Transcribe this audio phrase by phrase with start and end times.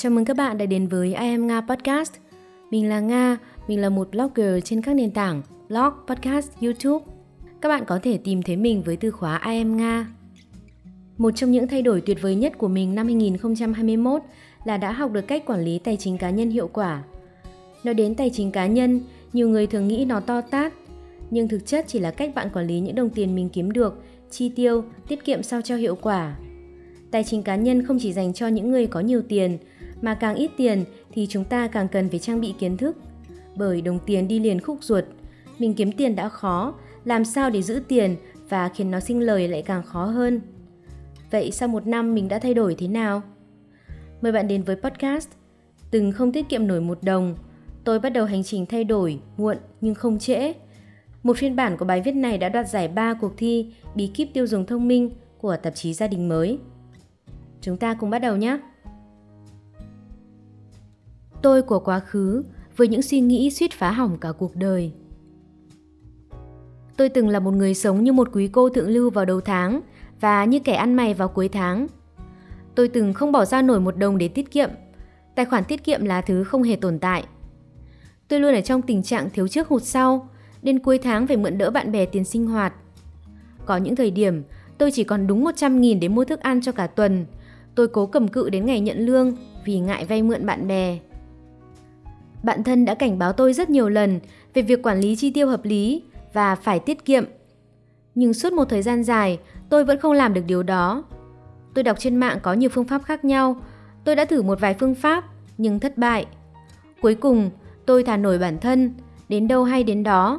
[0.00, 2.12] Chào mừng các bạn đã đến với I Am Nga Podcast.
[2.70, 7.04] Mình là Nga, mình là một blogger trên các nền tảng blog, podcast, YouTube.
[7.60, 10.08] Các bạn có thể tìm thấy mình với từ khóa I Am Nga.
[11.16, 14.22] Một trong những thay đổi tuyệt vời nhất của mình năm 2021
[14.64, 17.02] là đã học được cách quản lý tài chính cá nhân hiệu quả.
[17.84, 19.00] Nói đến tài chính cá nhân,
[19.32, 20.72] nhiều người thường nghĩ nó to tát,
[21.30, 24.02] nhưng thực chất chỉ là cách bạn quản lý những đồng tiền mình kiếm được,
[24.30, 26.36] chi tiêu, tiết kiệm sao cho hiệu quả.
[27.10, 29.58] Tài chính cá nhân không chỉ dành cho những người có nhiều tiền,
[30.02, 32.96] mà càng ít tiền thì chúng ta càng cần phải trang bị kiến thức.
[33.56, 35.04] Bởi đồng tiền đi liền khúc ruột,
[35.58, 36.74] mình kiếm tiền đã khó,
[37.04, 38.16] làm sao để giữ tiền
[38.48, 40.40] và khiến nó sinh lời lại càng khó hơn.
[41.30, 43.22] Vậy sau một năm mình đã thay đổi thế nào?
[44.22, 45.28] Mời bạn đến với podcast
[45.90, 47.34] Từng không tiết kiệm nổi một đồng,
[47.84, 50.52] tôi bắt đầu hành trình thay đổi, muộn nhưng không trễ.
[51.22, 54.28] Một phiên bản của bài viết này đã đoạt giải 3 cuộc thi Bí kíp
[54.34, 56.58] tiêu dùng thông minh của tạp chí Gia đình mới.
[57.60, 58.58] Chúng ta cùng bắt đầu nhé!
[61.42, 62.44] Tôi của quá khứ
[62.76, 64.92] với những suy nghĩ suýt phá hỏng cả cuộc đời.
[66.96, 69.80] Tôi từng là một người sống như một quý cô thượng lưu vào đầu tháng
[70.20, 71.86] và như kẻ ăn mày vào cuối tháng.
[72.74, 74.70] Tôi từng không bỏ ra nổi một đồng để tiết kiệm.
[75.34, 77.24] Tài khoản tiết kiệm là thứ không hề tồn tại.
[78.28, 80.28] Tôi luôn ở trong tình trạng thiếu trước hụt sau,
[80.62, 82.74] đến cuối tháng phải mượn đỡ bạn bè tiền sinh hoạt.
[83.66, 84.42] Có những thời điểm
[84.78, 87.26] tôi chỉ còn đúng 100.000 để mua thức ăn cho cả tuần.
[87.74, 90.98] Tôi cố cầm cự đến ngày nhận lương vì ngại vay mượn bạn bè.
[92.42, 94.20] Bạn thân đã cảnh báo tôi rất nhiều lần
[94.54, 97.24] về việc quản lý chi tiêu hợp lý và phải tiết kiệm.
[98.14, 101.04] Nhưng suốt một thời gian dài, tôi vẫn không làm được điều đó.
[101.74, 103.56] Tôi đọc trên mạng có nhiều phương pháp khác nhau.
[104.04, 105.24] Tôi đã thử một vài phương pháp
[105.58, 106.26] nhưng thất bại.
[107.02, 107.50] Cuối cùng,
[107.86, 108.94] tôi thả nổi bản thân,
[109.28, 110.38] đến đâu hay đến đó.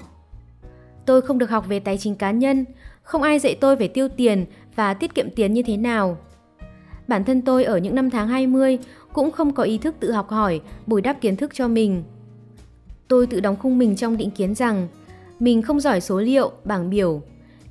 [1.05, 2.65] Tôi không được học về tài chính cá nhân,
[3.01, 6.17] không ai dạy tôi về tiêu tiền và tiết kiệm tiền như thế nào.
[7.07, 8.79] Bản thân tôi ở những năm tháng 20
[9.13, 12.03] cũng không có ý thức tự học hỏi, bồi đắp kiến thức cho mình.
[13.07, 14.87] Tôi tự đóng khung mình trong định kiến rằng
[15.39, 17.21] mình không giỏi số liệu, bảng biểu.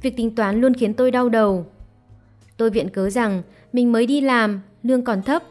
[0.02, 1.66] Việc tính toán luôn khiến tôi đau đầu.
[2.56, 3.42] Tôi viện cớ rằng
[3.72, 5.42] mình mới đi làm, lương còn thấp,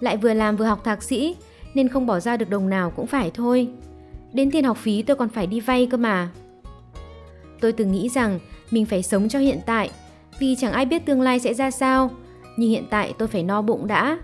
[0.00, 1.36] lại vừa làm vừa học thạc sĩ
[1.74, 3.68] nên không bỏ ra được đồng nào cũng phải thôi.
[4.32, 6.28] Đến tiền học phí tôi còn phải đi vay cơ mà.
[7.60, 8.38] Tôi từng nghĩ rằng
[8.70, 9.90] mình phải sống cho hiện tại
[10.38, 12.10] vì chẳng ai biết tương lai sẽ ra sao,
[12.56, 14.18] nhưng hiện tại tôi phải no bụng đã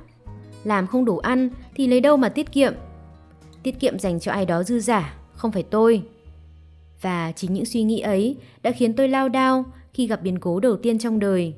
[0.64, 2.72] làm không đủ ăn thì lấy đâu mà tiết kiệm.
[3.62, 6.02] Tiết kiệm dành cho ai đó dư giả, không phải tôi.
[7.00, 10.60] Và chính những suy nghĩ ấy đã khiến tôi lao đao khi gặp biến cố
[10.60, 11.54] đầu tiên trong đời.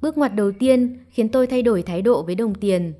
[0.00, 2.94] Bước ngoặt đầu tiên khiến tôi thay đổi thái độ với đồng tiền.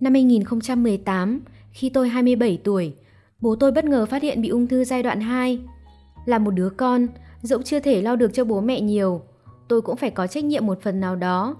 [0.00, 1.40] Năm 2018,
[1.72, 2.94] khi tôi 27 tuổi,
[3.40, 5.60] bố tôi bất ngờ phát hiện bị ung thư giai đoạn 2.
[6.26, 7.06] Là một đứa con,
[7.42, 9.22] dẫu chưa thể lo được cho bố mẹ nhiều,
[9.68, 11.56] tôi cũng phải có trách nhiệm một phần nào đó.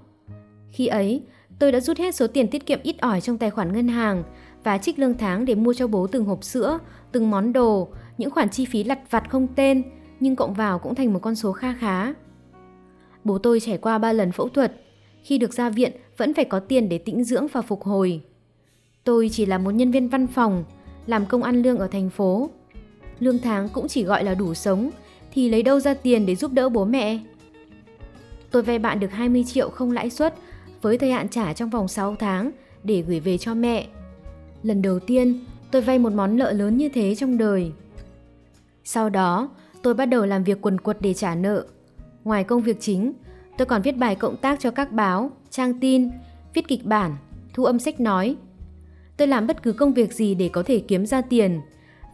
[0.70, 1.22] Khi ấy,
[1.58, 4.22] tôi đã rút hết số tiền tiết kiệm ít ỏi trong tài khoản ngân hàng
[4.64, 6.78] và trích lương tháng để mua cho bố từng hộp sữa,
[7.12, 7.88] từng món đồ,
[8.18, 9.82] những khoản chi phí lặt vặt không tên,
[10.20, 12.12] nhưng cộng vào cũng thành một con số kha khá.
[13.24, 14.72] Bố tôi trải qua 3 lần phẫu thuật,
[15.22, 18.20] khi được ra viện vẫn phải có tiền để tĩnh dưỡng và phục hồi.
[19.04, 20.64] Tôi chỉ là một nhân viên văn phòng,
[21.06, 22.50] làm công ăn lương ở thành phố.
[23.18, 24.90] Lương tháng cũng chỉ gọi là đủ sống,
[25.32, 27.18] thì lấy đâu ra tiền để giúp đỡ bố mẹ?
[28.50, 30.34] Tôi vay bạn được 20 triệu không lãi suất
[30.82, 32.50] với thời hạn trả trong vòng 6 tháng
[32.84, 33.86] để gửi về cho mẹ.
[34.62, 37.72] Lần đầu tiên, tôi vay một món nợ lớn như thế trong đời.
[38.84, 39.50] Sau đó,
[39.82, 41.66] tôi bắt đầu làm việc quần quật để trả nợ.
[42.24, 43.12] Ngoài công việc chính,
[43.58, 46.10] tôi còn viết bài cộng tác cho các báo, trang tin,
[46.54, 47.16] viết kịch bản,
[47.54, 48.36] thu âm sách nói.
[49.16, 51.60] Tôi làm bất cứ công việc gì để có thể kiếm ra tiền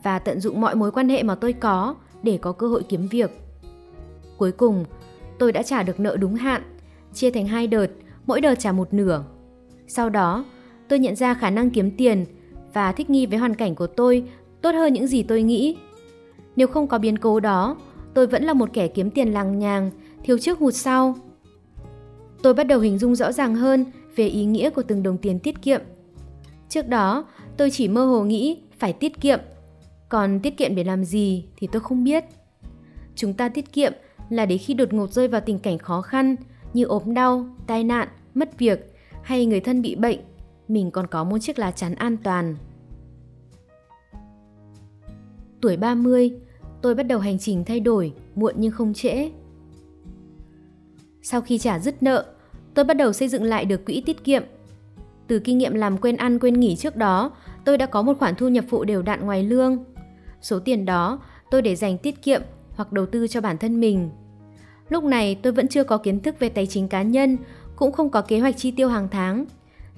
[0.03, 3.09] và tận dụng mọi mối quan hệ mà tôi có để có cơ hội kiếm
[3.09, 3.31] việc.
[4.37, 4.85] Cuối cùng,
[5.39, 6.63] tôi đã trả được nợ đúng hạn,
[7.15, 7.87] chia thành hai đợt
[8.27, 9.25] mỗi đợt trả một nửa.
[9.87, 10.45] Sau đó,
[10.89, 12.27] tôi nhận ra khả năng kiếm tiền
[12.73, 14.25] và thích nghi với hoàn cảnh của tôi
[14.63, 15.77] tốt hơn những gì tôi nghĩ.
[16.57, 17.77] Nếu không có biến cố đó,
[18.15, 19.91] tôi vẫn là một kẻ kiếm tiền lằng nhàng,
[20.25, 21.15] thiếu trước hụt sau.
[22.43, 23.85] Tôi bắt đầu hình dung rõ ràng hơn
[24.17, 25.81] về ý nghĩa của từng đồng tiền tiết kiệm.
[26.69, 27.27] Trước đó,
[27.57, 29.41] tôi chỉ mơ hồ nghĩ phải tiết kiệm,
[30.09, 32.25] còn tiết kiệm để làm gì thì tôi không biết.
[33.15, 33.93] Chúng ta tiết kiệm
[34.31, 36.37] là để khi đột ngột rơi vào tình cảnh khó khăn,
[36.77, 40.19] như ốm đau, tai nạn, mất việc hay người thân bị bệnh,
[40.69, 42.57] mình còn có một chiếc lá chắn an toàn.
[45.61, 46.33] Tuổi 30,
[46.83, 49.31] tôi bắt đầu hành trình thay đổi, muộn nhưng không trễ.
[51.23, 52.25] Sau khi trả dứt nợ,
[52.75, 54.43] tôi bắt đầu xây dựng lại được quỹ tiết kiệm.
[55.27, 57.31] Từ kinh nghiệm làm quên ăn quên nghỉ trước đó,
[57.65, 59.85] tôi đã có một khoản thu nhập phụ đều đặn ngoài lương.
[60.43, 61.21] Số tiền đó
[61.51, 62.43] tôi để dành tiết kiệm
[62.75, 64.11] hoặc đầu tư cho bản thân mình.
[64.89, 67.37] Lúc này tôi vẫn chưa có kiến thức về tài chính cá nhân,
[67.77, 69.45] cũng không có kế hoạch chi tiêu hàng tháng,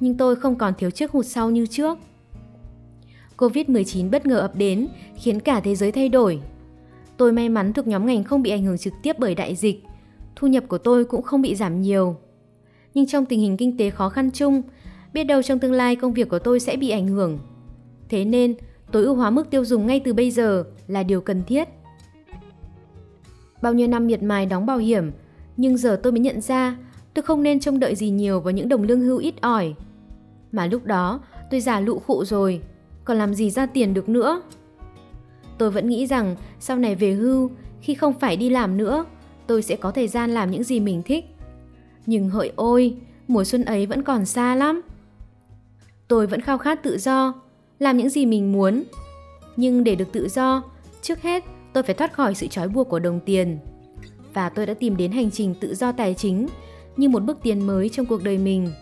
[0.00, 1.99] nhưng tôi không còn thiếu trước hụt sau như trước.
[3.37, 6.40] Covid-19 bất ngờ ập đến, khiến cả thế giới thay đổi.
[7.17, 9.82] Tôi may mắn thuộc nhóm ngành không bị ảnh hưởng trực tiếp bởi đại dịch,
[10.37, 12.17] thu nhập của tôi cũng không bị giảm nhiều.
[12.94, 14.62] Nhưng trong tình hình kinh tế khó khăn chung,
[15.12, 17.38] biết đâu trong tương lai công việc của tôi sẽ bị ảnh hưởng.
[18.08, 18.55] Thế nên,
[18.93, 21.69] tối ưu hóa mức tiêu dùng ngay từ bây giờ là điều cần thiết.
[23.62, 25.10] Bao nhiêu năm miệt mài đóng bảo hiểm,
[25.56, 26.76] nhưng giờ tôi mới nhận ra
[27.14, 29.75] tôi không nên trông đợi gì nhiều vào những đồng lương hưu ít ỏi.
[30.52, 31.20] Mà lúc đó
[31.50, 32.60] tôi già lụ khụ rồi,
[33.05, 34.43] còn làm gì ra tiền được nữa.
[35.58, 37.50] Tôi vẫn nghĩ rằng sau này về hưu,
[37.81, 39.05] khi không phải đi làm nữa,
[39.46, 41.25] tôi sẽ có thời gian làm những gì mình thích.
[42.06, 42.96] Nhưng hỡi ôi,
[43.28, 44.81] mùa xuân ấy vẫn còn xa lắm.
[46.08, 47.34] Tôi vẫn khao khát tự do,
[47.78, 48.82] làm những gì mình muốn.
[49.56, 50.62] Nhưng để được tự do,
[51.02, 53.58] trước hết tôi phải thoát khỏi sự trói buộc của đồng tiền.
[54.34, 56.48] Và tôi đã tìm đến hành trình tự do tài chính
[56.96, 58.72] như một bước tiến mới trong cuộc đời mình.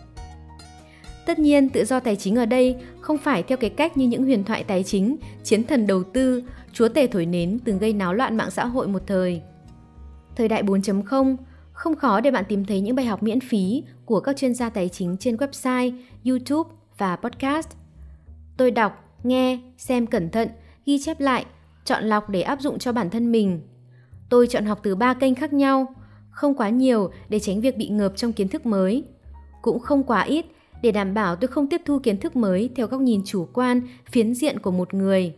[1.25, 4.23] Tất nhiên, tự do tài chính ở đây không phải theo cái cách như những
[4.23, 6.43] huyền thoại tài chính, chiến thần đầu tư,
[6.73, 9.41] chúa tể thổi nến từng gây náo loạn mạng xã hội một thời.
[10.35, 11.35] Thời đại 4.0,
[11.71, 14.69] không khó để bạn tìm thấy những bài học miễn phí của các chuyên gia
[14.69, 17.69] tài chính trên website, YouTube và podcast.
[18.57, 20.49] Tôi đọc, nghe, xem cẩn thận,
[20.85, 21.45] ghi chép lại,
[21.87, 23.61] chọn lọc để áp dụng cho bản thân mình.
[24.29, 25.85] Tôi chọn học từ ba kênh khác nhau,
[26.29, 29.03] không quá nhiều để tránh việc bị ngợp trong kiến thức mới,
[29.61, 30.45] cũng không quá ít
[30.81, 33.81] để đảm bảo tôi không tiếp thu kiến thức mới theo góc nhìn chủ quan,
[34.11, 35.33] phiến diện của một người.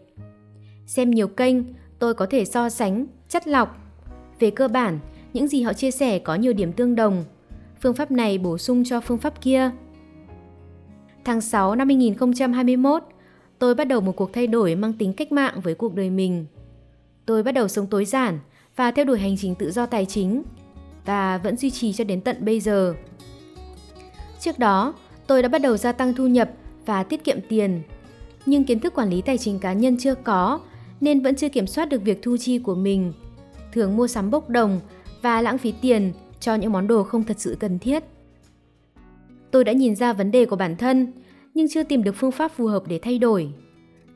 [0.85, 1.55] Xem nhiều kênh,
[1.99, 3.77] tôi có thể so sánh, chất lọc.
[4.39, 4.99] Về cơ bản,
[5.33, 7.25] những gì họ chia sẻ có nhiều điểm tương đồng.
[7.81, 9.71] Phương pháp này bổ sung cho phương pháp kia.
[11.25, 13.03] Tháng 6 năm 2021,
[13.59, 16.45] tôi bắt đầu một cuộc thay đổi mang tính cách mạng với cuộc đời mình.
[17.25, 18.39] Tôi bắt đầu sống tối giản
[18.75, 20.44] và theo đuổi hành trình tự do tài chính
[21.06, 22.94] và vẫn duy trì cho đến tận bây giờ.
[24.39, 24.94] Trước đó,
[25.27, 26.50] tôi đã bắt đầu gia tăng thu nhập
[26.85, 27.81] và tiết kiệm tiền.
[28.45, 30.59] Nhưng kiến thức quản lý tài chính cá nhân chưa có
[31.01, 33.13] nên vẫn chưa kiểm soát được việc thu chi của mình.
[33.73, 34.79] Thường mua sắm bốc đồng
[35.21, 38.03] và lãng phí tiền cho những món đồ không thật sự cần thiết.
[39.51, 41.11] Tôi đã nhìn ra vấn đề của bản thân
[41.53, 43.49] nhưng chưa tìm được phương pháp phù hợp để thay đổi.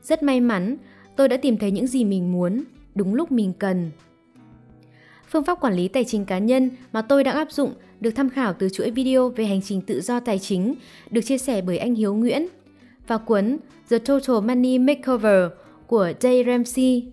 [0.02, 0.76] Rất may mắn,
[1.16, 2.64] tôi đã tìm thấy những gì mình muốn,
[2.94, 3.90] đúng lúc mình cần.
[5.28, 8.30] Phương pháp quản lý tài chính cá nhân mà tôi đang áp dụng được tham
[8.30, 10.74] khảo từ chuỗi video về hành trình tự do tài chính
[11.10, 12.46] được chia sẻ bởi anh Hiếu Nguyễn
[13.06, 13.58] và cuốn
[13.90, 15.50] The Total Money Makeover
[15.86, 17.12] của Jay Ramsey.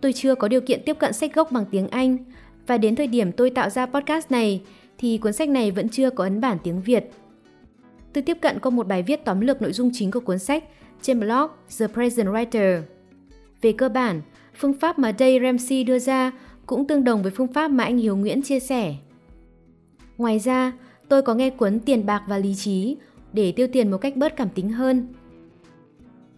[0.00, 2.18] Tôi chưa có điều kiện tiếp cận sách gốc bằng tiếng Anh
[2.66, 4.62] và đến thời điểm tôi tạo ra podcast này
[4.98, 7.10] thì cuốn sách này vẫn chưa có ấn bản tiếng Việt.
[8.16, 10.64] Tôi tiếp cận qua một bài viết tóm lược nội dung chính của cuốn sách
[11.02, 12.82] trên blog The Present Writer.
[13.62, 14.22] Về cơ bản,
[14.54, 16.32] phương pháp mà Dave Ramsey đưa ra
[16.66, 18.94] cũng tương đồng với phương pháp mà anh Hiếu Nguyễn chia sẻ.
[20.18, 20.72] Ngoài ra,
[21.08, 22.96] tôi có nghe cuốn Tiền bạc và lý trí
[23.32, 25.08] để tiêu tiền một cách bớt cảm tính hơn.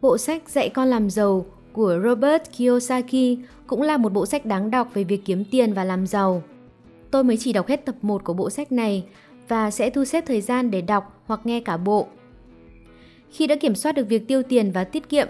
[0.00, 4.70] Bộ sách Dạy con làm giàu của Robert Kiyosaki cũng là một bộ sách đáng
[4.70, 6.42] đọc về việc kiếm tiền và làm giàu.
[7.10, 9.04] Tôi mới chỉ đọc hết tập 1 của bộ sách này
[9.48, 12.08] và sẽ thu xếp thời gian để đọc hoặc nghe cả bộ.
[13.30, 15.28] Khi đã kiểm soát được việc tiêu tiền và tiết kiệm,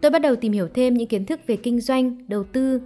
[0.00, 2.80] tôi bắt đầu tìm hiểu thêm những kiến thức về kinh doanh, đầu tư.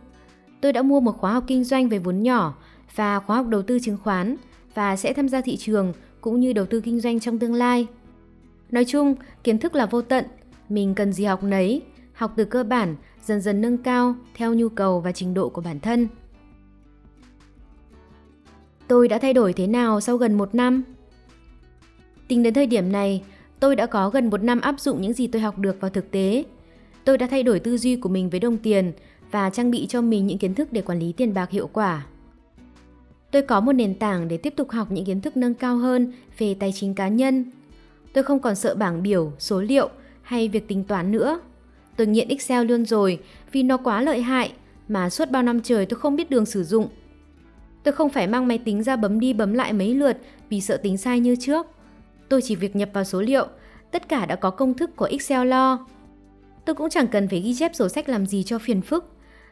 [0.61, 2.55] Tôi đã mua một khóa học kinh doanh về vốn nhỏ
[2.95, 4.37] và khóa học đầu tư chứng khoán
[4.75, 7.87] và sẽ tham gia thị trường cũng như đầu tư kinh doanh trong tương lai.
[8.71, 10.25] Nói chung, kiến thức là vô tận,
[10.69, 11.83] mình cần gì học nấy,
[12.13, 15.61] học từ cơ bản, dần dần nâng cao theo nhu cầu và trình độ của
[15.61, 16.09] bản thân.
[18.89, 20.83] Tôi đã thay đổi thế nào sau gần một năm?
[22.29, 23.23] Tính đến thời điểm này,
[23.61, 26.11] tôi đã có gần một năm áp dụng những gì tôi học được vào thực
[26.11, 26.45] tế.
[27.05, 28.93] Tôi đã thay đổi tư duy của mình với đồng tiền
[29.31, 32.07] và trang bị cho mình những kiến thức để quản lý tiền bạc hiệu quả.
[33.31, 36.13] Tôi có một nền tảng để tiếp tục học những kiến thức nâng cao hơn
[36.39, 37.45] về tài chính cá nhân.
[38.13, 39.89] Tôi không còn sợ bảng biểu, số liệu
[40.23, 41.41] hay việc tính toán nữa.
[41.97, 43.19] Tôi nghiện Excel luôn rồi
[43.53, 44.53] vì nó quá lợi hại
[44.89, 46.89] mà suốt bao năm trời tôi không biết đường sử dụng.
[47.85, 50.17] Tôi không phải mang máy tính ra bấm đi bấm lại mấy lượt
[50.49, 51.67] vì sợ tính sai như trước.
[52.29, 53.47] Tôi chỉ việc nhập vào số liệu,
[53.91, 55.87] tất cả đã có công thức của Excel lo.
[56.65, 59.11] Tôi cũng chẳng cần phải ghi chép sổ sách làm gì cho phiền phức.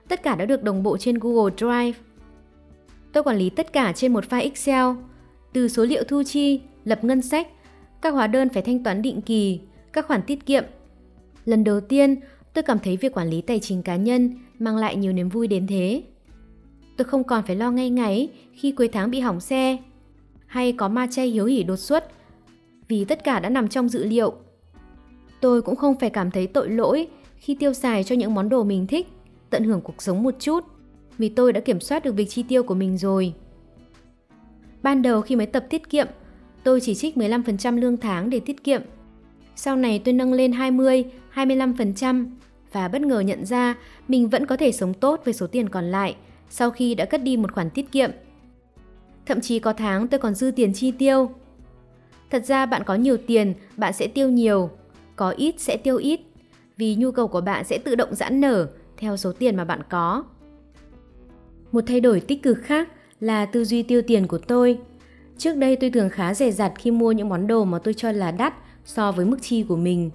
[0.09, 1.99] Tất cả đã được đồng bộ trên Google Drive.
[3.13, 4.87] Tôi quản lý tất cả trên một file Excel,
[5.53, 7.49] từ số liệu thu chi, lập ngân sách,
[8.03, 9.61] các hóa đơn phải thanh toán định kỳ,
[9.93, 10.65] các khoản tiết kiệm.
[11.45, 12.17] Lần đầu tiên,
[12.55, 15.47] tôi cảm thấy việc quản lý tài chính cá nhân mang lại nhiều niềm vui
[15.47, 16.03] đến thế.
[16.97, 19.77] Tôi không còn phải lo ngay ngáy khi cuối tháng bị hỏng xe
[20.47, 22.05] hay có ma chay hiếu hỉ đột xuất
[22.89, 24.35] vì tất cả đã nằm trong dự liệu.
[25.41, 28.65] Tôi cũng không phải cảm thấy tội lỗi khi tiêu xài cho những món đồ
[28.65, 29.07] mình thích,
[29.51, 30.65] tận hưởng cuộc sống một chút
[31.19, 33.35] vì tôi đã kiểm soát được việc chi tiêu của mình rồi.
[34.83, 36.07] Ban đầu khi mới tập tiết kiệm,
[36.65, 38.83] tôi chỉ trích 15% lương tháng để tiết kiệm.
[39.57, 42.27] Sau này tôi nâng lên 20, 25%
[42.73, 43.77] và bất ngờ nhận ra
[44.09, 46.17] mình vẫn có thể sống tốt với số tiền còn lại
[46.53, 48.11] sau khi đã cất đi một khoản tiết kiệm.
[49.27, 51.31] Thậm chí có tháng tôi còn dư tiền chi tiêu.
[52.31, 54.71] Thật ra bạn có nhiều tiền, bạn sẽ tiêu nhiều,
[55.17, 56.21] có ít sẽ tiêu ít,
[56.77, 58.67] vì nhu cầu của bạn sẽ tự động giãn nở
[58.97, 60.25] theo số tiền mà bạn có.
[61.73, 62.89] Một thay đổi tích cực khác
[63.21, 64.79] là tư duy tiêu tiền của tôi.
[65.39, 68.13] Trước đây tôi thường khá rẻ rặt khi mua những món đồ mà tôi cho
[68.13, 68.55] là đắt
[68.85, 70.11] so với mức chi của mình.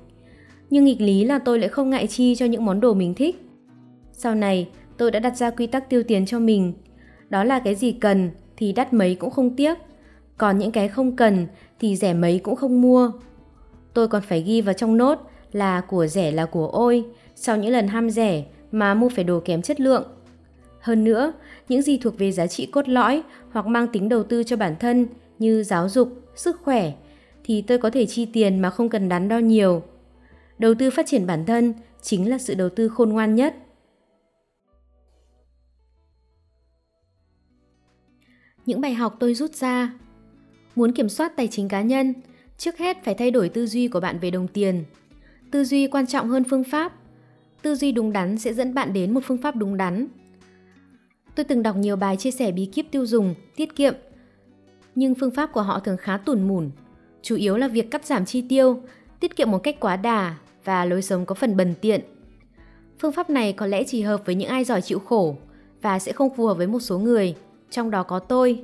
[0.70, 3.41] Nhưng nghịch lý là tôi lại không ngại chi cho những món đồ mình thích.
[4.13, 6.74] Sau này, tôi đã đặt ra quy tắc tiêu tiền cho mình.
[7.30, 9.77] Đó là cái gì cần thì đắt mấy cũng không tiếc,
[10.38, 11.48] còn những cái không cần
[11.80, 13.12] thì rẻ mấy cũng không mua.
[13.94, 15.20] Tôi còn phải ghi vào trong nốt
[15.51, 19.39] là của rẻ là của ôi, sau những lần ham rẻ mà mua phải đồ
[19.46, 20.04] kém chất lượng.
[20.80, 21.34] Hơn nữa,
[21.70, 24.75] những gì thuộc về giá trị cốt lõi hoặc mang tính đầu tư cho bản
[24.80, 25.06] thân
[25.39, 26.94] như giáo dục, sức khỏe
[27.44, 29.84] thì tôi có thể chi tiền mà không cần đắn đo nhiều.
[30.60, 33.56] Đầu tư phát triển bản thân chính là sự đầu tư khôn ngoan nhất.
[38.67, 39.93] Những bài học tôi rút ra
[40.75, 42.13] Muốn kiểm soát tài chính cá nhân,
[42.57, 44.83] trước hết phải thay đổi tư duy của bạn về đồng tiền.
[45.51, 46.93] Tư duy quan trọng hơn phương pháp.
[47.62, 50.07] Tư duy đúng đắn sẽ dẫn bạn đến một phương pháp đúng đắn.
[51.36, 53.93] Tôi từng đọc nhiều bài chia sẻ bí kíp tiêu dùng, tiết kiệm,
[54.95, 56.69] nhưng phương pháp của họ thường khá tủn mủn,
[57.21, 58.81] chủ yếu là việc cắt giảm chi tiêu,
[59.19, 62.01] tiết kiệm một cách quá đà và lối sống có phần bần tiện.
[63.00, 65.38] Phương pháp này có lẽ chỉ hợp với những ai giỏi chịu khổ
[65.81, 67.36] và sẽ không phù hợp với một số người,
[67.69, 68.63] trong đó có tôi,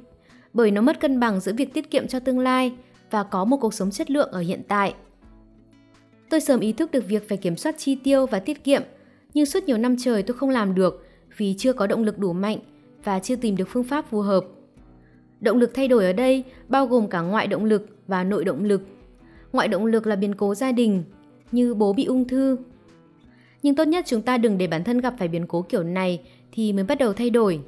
[0.53, 2.73] bởi nó mất cân bằng giữa việc tiết kiệm cho tương lai
[3.11, 4.93] và có một cuộc sống chất lượng ở hiện tại.
[6.29, 8.81] Tôi sớm ý thức được việc phải kiểm soát chi tiêu và tiết kiệm,
[9.33, 11.07] nhưng suốt nhiều năm trời tôi không làm được
[11.37, 12.57] vì chưa có động lực đủ mạnh
[13.03, 14.45] và chưa tìm được phương pháp phù hợp.
[15.39, 18.63] Động lực thay đổi ở đây bao gồm cả ngoại động lực và nội động
[18.63, 18.81] lực.
[19.53, 21.03] Ngoại động lực là biến cố gia đình,
[21.51, 22.57] như bố bị ung thư.
[23.63, 26.21] Nhưng tốt nhất chúng ta đừng để bản thân gặp phải biến cố kiểu này
[26.51, 27.59] thì mới bắt đầu thay đổi.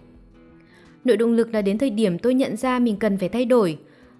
[1.05, 3.77] Nội động lực là đến thời điểm tôi nhận ra mình cần phải thay đổi.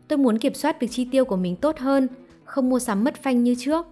[0.08, 2.08] Tôi muốn kiểm soát việc chi tiêu của mình tốt hơn,
[2.44, 3.86] không mua sắm mất phanh như trước.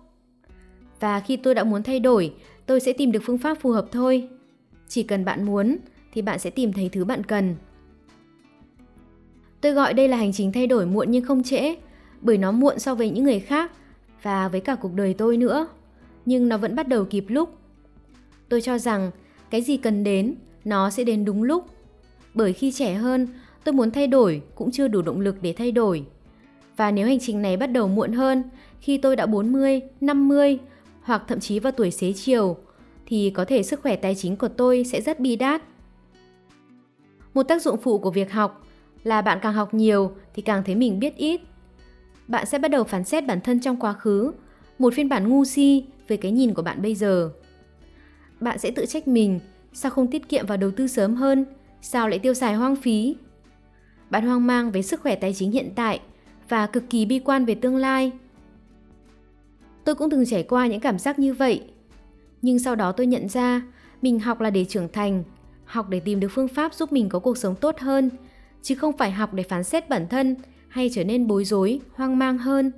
[1.00, 2.34] Và khi tôi đã muốn thay đổi,
[2.66, 4.30] tôi sẽ tìm được phương pháp phù hợp thôi.
[4.88, 5.78] Chỉ cần bạn muốn
[6.14, 7.56] thì bạn sẽ tìm thấy thứ bạn cần.
[9.62, 11.76] Tôi gọi đây là hành trình thay đổi muộn nhưng không trễ,
[12.22, 13.72] bởi nó muộn so với những người khác
[14.22, 15.68] và với cả cuộc đời tôi nữa.
[16.26, 17.58] Nhưng nó vẫn bắt đầu kịp lúc.
[18.50, 19.12] Tôi cho rằng
[19.50, 20.36] cái gì cần đến,
[20.66, 21.73] nó sẽ đến đúng lúc.
[22.34, 23.28] Bởi khi trẻ hơn,
[23.64, 26.06] tôi muốn thay đổi cũng chưa đủ động lực để thay đổi.
[26.78, 28.44] Và nếu hành trình này bắt đầu muộn hơn,
[28.80, 30.60] khi tôi đã 40, 50
[31.02, 32.58] hoặc thậm chí vào tuổi xế chiều,
[33.06, 35.62] thì có thể sức khỏe tài chính của tôi sẽ rất bi đát.
[37.34, 38.68] Một tác dụng phụ của việc học
[39.04, 41.42] là bạn càng học nhiều thì càng thấy mình biết ít.
[42.28, 44.32] Bạn sẽ bắt đầu phán xét bản thân trong quá khứ,
[44.80, 47.30] một phiên bản ngu si về cái nhìn của bạn bây giờ.
[48.40, 49.40] Bạn sẽ tự trách mình,
[49.74, 51.46] sao không tiết kiệm và đầu tư sớm hơn,
[51.86, 53.16] sao lại tiêu xài hoang phí.
[54.10, 56.00] Bạn hoang mang về sức khỏe tài chính hiện tại
[56.50, 58.12] và cực kỳ bi quan về tương lai.
[59.84, 61.64] Tôi cũng từng trải qua những cảm giác như vậy.
[62.42, 63.62] Nhưng sau đó tôi nhận ra
[64.02, 65.24] mình học là để trưởng thành,
[65.66, 68.10] học để tìm được phương pháp giúp mình có cuộc sống tốt hơn,
[68.62, 70.36] chứ không phải học để phán xét bản thân
[70.68, 72.72] hay trở nên bối rối, hoang mang hơn.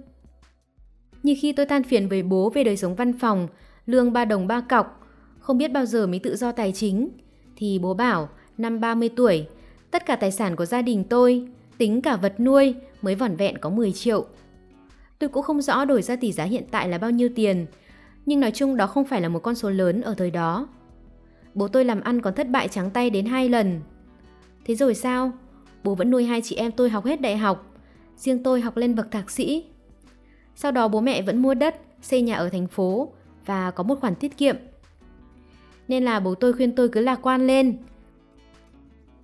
[1.23, 3.47] Như khi tôi than phiền với bố về đời sống văn phòng,
[3.85, 5.07] lương ba đồng ba cọc,
[5.39, 7.09] không biết bao giờ mới tự do tài chính,
[7.55, 9.47] thì bố bảo năm 30 tuổi,
[9.91, 11.47] tất cả tài sản của gia đình tôi,
[11.77, 14.25] tính cả vật nuôi, mới vỏn vẹn có 10 triệu.
[15.19, 17.65] Tôi cũng không rõ đổi ra tỷ giá hiện tại là bao nhiêu tiền,
[18.25, 20.67] nhưng nói chung đó không phải là một con số lớn ở thời đó.
[21.53, 23.81] Bố tôi làm ăn còn thất bại trắng tay đến hai lần.
[24.65, 25.31] Thế rồi sao?
[25.83, 27.73] Bố vẫn nuôi hai chị em tôi học hết đại học,
[28.17, 29.65] riêng tôi học lên bậc thạc sĩ.
[30.55, 33.11] Sau đó bố mẹ vẫn mua đất, xây nhà ở thành phố
[33.45, 34.55] và có một khoản tiết kiệm.
[35.87, 37.77] Nên là bố tôi khuyên tôi cứ lạc quan lên.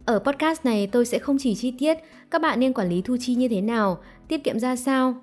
[0.06, 1.98] Ở podcast này tôi sẽ không chỉ chi tiết
[2.32, 5.16] các bạn nên quản lý thu chi như thế nào, tiết kiệm ra sao,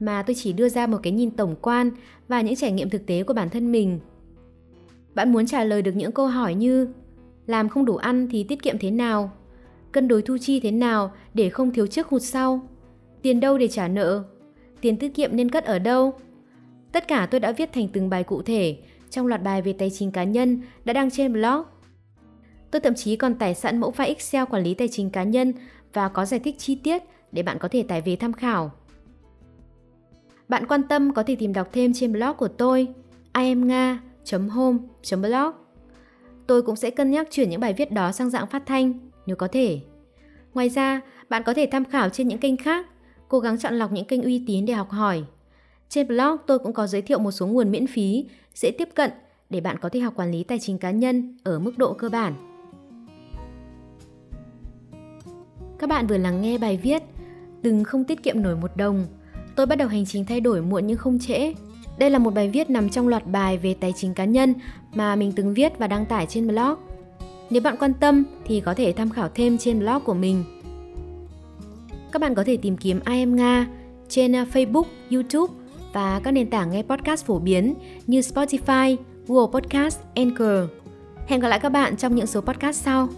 [0.00, 1.90] mà tôi chỉ đưa ra một cái nhìn tổng quan
[2.28, 4.00] và những trải nghiệm thực tế của bản thân mình.
[5.14, 6.88] Bạn muốn trả lời được những câu hỏi như
[7.46, 9.32] làm không đủ ăn thì tiết kiệm thế nào?
[9.92, 12.60] Cân đối thu chi thế nào để không thiếu trước hụt sau?
[13.22, 14.24] Tiền đâu để trả nợ?
[14.80, 16.12] Tiền tiết kiệm nên cất ở đâu?
[16.92, 18.76] Tất cả tôi đã viết thành từng bài cụ thể
[19.10, 21.62] trong loạt bài về tài chính cá nhân đã đăng trên blog.
[22.70, 25.52] Tôi thậm chí còn tải sẵn mẫu file Excel quản lý tài chính cá nhân
[25.92, 28.70] và có giải thích chi tiết để bạn có thể tải về tham khảo.
[30.48, 32.88] Bạn quan tâm có thể tìm đọc thêm trên blog của tôi
[33.34, 35.52] iamnga.home.blog.
[36.46, 39.36] Tôi cũng sẽ cân nhắc chuyển những bài viết đó sang dạng phát thanh nếu
[39.36, 39.80] có thể.
[40.54, 42.86] Ngoài ra, bạn có thể tham khảo trên những kênh khác
[43.28, 45.24] cố gắng chọn lọc những kênh uy tín để học hỏi.
[45.88, 49.10] Trên blog tôi cũng có giới thiệu một số nguồn miễn phí, dễ tiếp cận
[49.50, 52.08] để bạn có thể học quản lý tài chính cá nhân ở mức độ cơ
[52.08, 52.49] bản.
[55.80, 57.02] Các bạn vừa lắng nghe bài viết
[57.62, 59.06] Đừng không tiết kiệm nổi một đồng.
[59.56, 61.54] Tôi bắt đầu hành trình thay đổi muộn nhưng không trễ.
[61.98, 64.54] Đây là một bài viết nằm trong loạt bài về tài chính cá nhân
[64.94, 66.74] mà mình từng viết và đăng tải trên blog.
[67.50, 70.44] Nếu bạn quan tâm thì có thể tham khảo thêm trên blog của mình.
[72.12, 73.66] Các bạn có thể tìm kiếm I am Nga
[74.08, 75.54] trên à, Facebook, YouTube
[75.92, 77.74] và các nền tảng nghe podcast phổ biến
[78.06, 78.96] như Spotify,
[79.26, 80.70] Google Podcast, Anchor.
[81.26, 83.08] Hẹn gặp lại các bạn trong những số podcast sau.